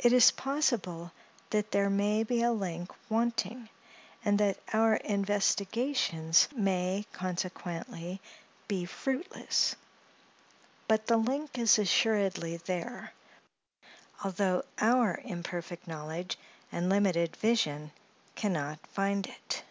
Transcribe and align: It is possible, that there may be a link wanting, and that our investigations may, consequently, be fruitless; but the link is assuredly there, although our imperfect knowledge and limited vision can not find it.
It 0.00 0.12
is 0.12 0.32
possible, 0.32 1.12
that 1.50 1.70
there 1.70 1.88
may 1.88 2.24
be 2.24 2.42
a 2.42 2.50
link 2.50 2.90
wanting, 3.08 3.68
and 4.24 4.36
that 4.40 4.58
our 4.72 4.96
investigations 4.96 6.48
may, 6.56 7.06
consequently, 7.12 8.20
be 8.66 8.84
fruitless; 8.84 9.76
but 10.88 11.06
the 11.06 11.18
link 11.18 11.56
is 11.56 11.78
assuredly 11.78 12.56
there, 12.56 13.12
although 14.24 14.64
our 14.80 15.20
imperfect 15.22 15.86
knowledge 15.86 16.36
and 16.72 16.88
limited 16.90 17.36
vision 17.36 17.92
can 18.34 18.52
not 18.54 18.84
find 18.88 19.28
it. 19.28 19.62